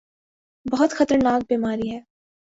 [0.65, 1.99] بہت خطرناک بیماری ہے۔